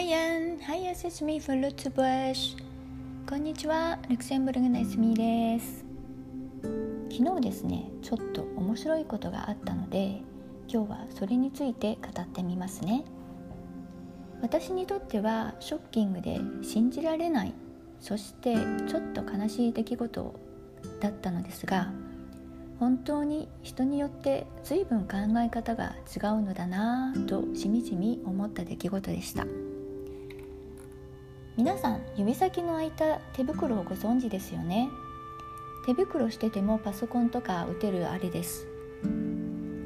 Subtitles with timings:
[0.00, 0.14] Hej
[0.62, 2.56] Hej Sesame for Lutz Bush.
[3.28, 5.84] こんにちはルクセンブルグのエスミです。
[7.10, 10.22] 昨日ですねちょっと面白いことがあったので
[10.68, 13.04] 今日はそれについて語ってみますね。
[14.40, 17.52] 私にとってはショッキングで信じられない
[18.00, 18.56] そして
[18.88, 20.34] ちょっと悲しい出来事
[21.00, 21.92] だったのですが
[22.78, 29.44] 本当に人によって随分考え方が違うのだなぁとしみじみ思った出来事でした。
[31.60, 34.88] 皆さん指先の開いた手袋をご存知ですよね？
[35.84, 38.66] 手袋しててもパソコンとか打てるあれです。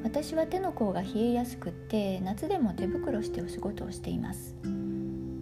[0.04, 4.54] 私は手の甲が冷えやすくって夏でも手袋してお仕事をしています。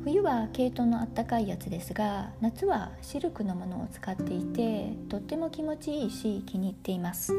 [0.04, 7.34] 冬は毛糸のあったかいやつですが夏はシルクのものを使っていてとっても気持ちいいし気に入っています。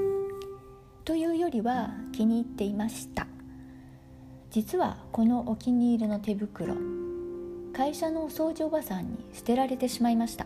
[1.03, 3.25] というよりは気に入っていました。
[4.51, 6.75] 実はこのお気に入りの手袋
[7.74, 10.46] 会社の掃除おばさんに捨てられてしまいました。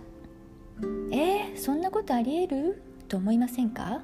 [1.12, 2.82] えー、そんなことありえる？
[3.10, 4.02] と思いませんか？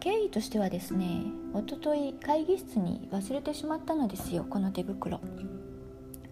[0.00, 1.22] 経緯としてはですね
[1.54, 5.20] おととい会議室に忘れてしまったのですよこの手袋。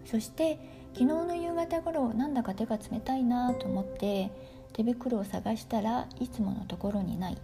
[0.05, 0.59] そして
[0.93, 4.29] 昨日の夕方頃なんだか手が冷たいなと思って
[4.73, 7.37] 手袋を探したらいつものところにない。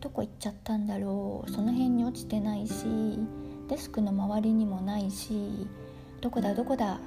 [0.00, 1.50] どこ行っちゃったんだろう？
[1.50, 2.86] その辺に落ちてないし
[3.68, 5.68] デスクの周りにもないし
[6.22, 7.00] どこだどこだ？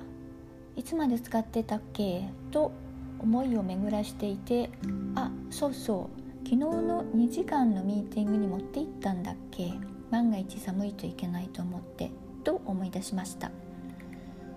[0.75, 2.29] いつまで使ってたっけ？
[2.51, 2.73] と
[3.17, 4.69] 思いを巡らしていて
[5.15, 6.19] あそうそう。
[6.43, 9.71] 昨日の2時間のミーティングに持って行ったんだっけ？
[10.11, 12.11] 万が一寒いといけないと思って
[12.43, 13.51] と思い出しました。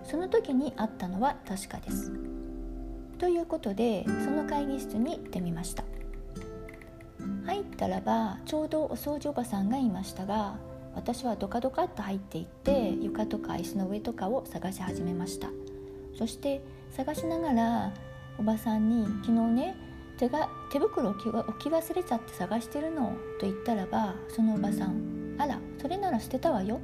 [0.03, 2.11] その時にあったのは確かです。
[3.17, 5.85] ということでその会議室に行ってみました。
[7.45, 10.57] 入ったらばちょうどお掃除おばさんがいましたが
[10.95, 15.49] 私はドカドカっと入っていって床とか椅子の上とかを探し始めました。
[16.17, 17.93] そして探しながら
[18.37, 19.75] おばさんに「昨日ね
[20.17, 26.77] 手が手袋置き置き忘れちゃって探してるの」と言ったらばそのおばさん「あらそれなら捨てたわよ」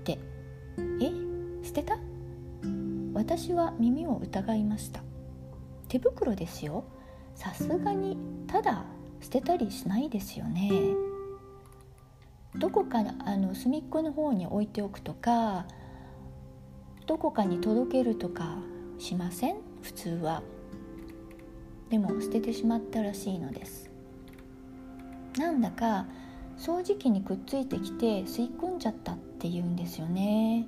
[0.00, 0.18] って
[1.02, 1.10] 「え？
[1.62, 1.98] 捨てた?」
[3.12, 5.02] 私は耳を疑いました
[5.88, 6.84] 手袋ですよ。
[7.34, 8.16] さすがに
[8.46, 8.84] ただ
[9.20, 10.70] 捨てたりしないですよね
[12.56, 15.66] どこかあの隅っこの方に置いておくとか
[17.06, 18.58] どこかに届けるとか
[18.98, 19.56] しません？
[19.82, 20.42] 普通は。
[21.88, 23.90] でも捨ててしまったらしいのです。
[25.38, 26.06] なんだか
[26.58, 30.66] 掃除機にくっついてきて吸い込んじゃったっていうんですよね。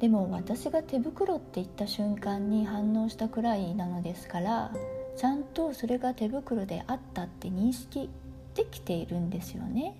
[0.00, 4.72] でも私が手袋って言った瞬間に反応したくらいなのですから
[5.16, 8.10] ちゃんとそれが手袋であったって認識
[8.54, 9.96] できているんですよね。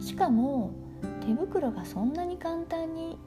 [0.00, 0.72] しかも
[1.20, 3.18] 手袋がそんなに簡単に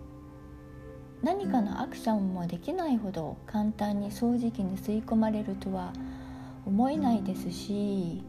[1.23, 5.93] 何かのアクションもできないほど簡単に掃除機に吸い込まれるとは
[6.65, 8.23] 思えないですし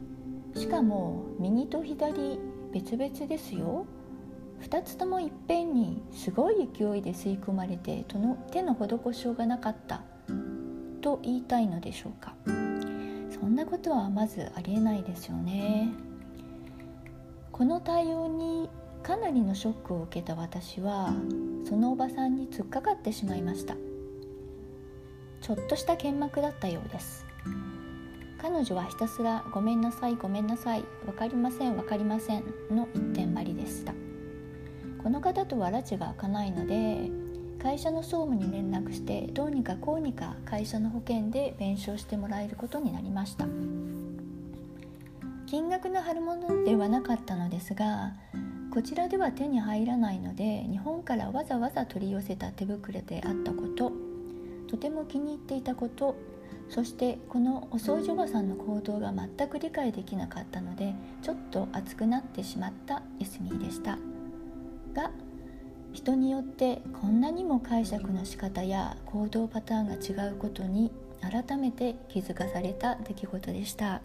[0.54, 2.38] しかも右と左
[2.72, 3.86] 別々ですよ。
[4.62, 10.02] 2つともいっぺんにすごい勢いで吸い込まれて手の手の施しようがなかった。
[11.02, 12.34] と言いたいのでしょうか。
[13.30, 15.92] そんなことはまずありえないですよね。
[17.56, 18.68] この対応に
[19.02, 21.14] かなりのショックを受けた私は
[21.66, 23.76] そのおばさんに突っかかってしまいました。
[25.40, 27.24] ちょっとした剣幕だったようです。
[28.36, 33.94] 彼女はひたすら「ごめんなさいごめんなさい分かりません分かりません」の一点張りでした。
[35.02, 37.10] この方とは拉致が開かないので
[37.58, 43.46] 会社の総務に連絡してどうにかこうにか会社の保険で弁償してもらえることになりました。
[45.46, 48.12] 金額の張るものではなかったのですが
[48.72, 53.92] こちらでは手に入らないので日本からわざわざ取り寄せた手袋であったこと
[54.68, 56.16] とても気に入っていたこと
[56.68, 63.98] そしてこのお掃除おばさんの行動が全く理解できなかったのでちょっと熱くなってしまったエスミーでした。
[64.96, 65.10] が
[65.92, 70.90] 人によってこんなにも解釈の仕方や行動パターンが違うことに
[71.20, 74.02] 改めて気づかされた出来事でした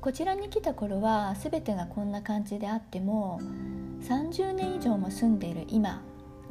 [0.00, 3.40] こちらに来た頃は全てがこんな感じであっても
[4.02, 6.02] 30年以上も住んでいる今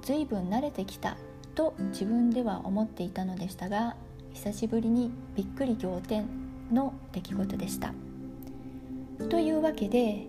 [0.01, 1.17] 随分慣れてきた
[1.55, 3.95] と自分では思っていたのでしたが
[4.33, 6.27] 久しぶりにびっくり仰天
[6.71, 7.94] の出来事でした。
[9.29, 10.27] というわけで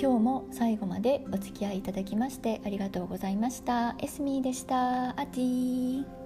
[0.00, 3.94] 今日も最後までお付き合いいただきましてありがとうございました。
[3.98, 5.10] エスミーでした。
[5.10, 6.23] アティー。